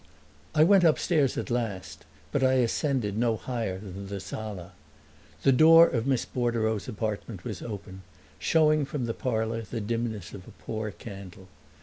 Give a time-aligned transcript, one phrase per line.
[0.55, 4.71] I went upstairs at last but I ascended no higher than the sala.
[5.43, 8.01] The door of Miss Bordereau's apartment was open,
[8.39, 11.49] showing from the parlor the dimness of a poor candle.